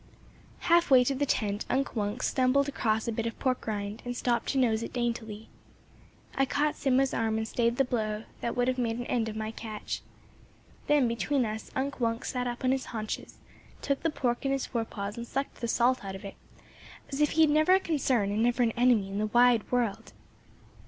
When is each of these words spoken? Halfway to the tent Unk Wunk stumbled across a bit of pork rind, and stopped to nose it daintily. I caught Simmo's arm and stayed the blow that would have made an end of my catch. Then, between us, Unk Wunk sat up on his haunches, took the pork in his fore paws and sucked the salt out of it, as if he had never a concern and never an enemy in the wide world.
Halfway 0.61 1.03
to 1.03 1.13
the 1.13 1.27
tent 1.27 1.65
Unk 1.69 1.95
Wunk 1.95 2.23
stumbled 2.23 2.67
across 2.67 3.07
a 3.07 3.11
bit 3.11 3.27
of 3.27 3.37
pork 3.37 3.67
rind, 3.67 4.01
and 4.03 4.17
stopped 4.17 4.47
to 4.47 4.57
nose 4.57 4.81
it 4.81 4.93
daintily. 4.93 5.47
I 6.33 6.43
caught 6.45 6.75
Simmo's 6.75 7.13
arm 7.13 7.37
and 7.37 7.47
stayed 7.47 7.77
the 7.77 7.85
blow 7.85 8.23
that 8.39 8.57
would 8.57 8.67
have 8.67 8.79
made 8.79 8.97
an 8.97 9.05
end 9.05 9.29
of 9.29 9.35
my 9.35 9.51
catch. 9.51 10.01
Then, 10.87 11.07
between 11.07 11.45
us, 11.45 11.69
Unk 11.75 11.99
Wunk 11.99 12.25
sat 12.25 12.47
up 12.47 12.63
on 12.63 12.71
his 12.71 12.85
haunches, 12.85 13.37
took 13.83 14.01
the 14.01 14.09
pork 14.09 14.43
in 14.43 14.51
his 14.51 14.65
fore 14.65 14.85
paws 14.85 15.17
and 15.17 15.27
sucked 15.27 15.61
the 15.61 15.67
salt 15.67 16.03
out 16.03 16.15
of 16.15 16.25
it, 16.25 16.33
as 17.13 17.21
if 17.21 17.33
he 17.33 17.41
had 17.41 17.51
never 17.51 17.75
a 17.75 17.79
concern 17.79 18.31
and 18.31 18.41
never 18.41 18.63
an 18.63 18.71
enemy 18.71 19.07
in 19.07 19.19
the 19.19 19.27
wide 19.27 19.71
world. 19.71 20.13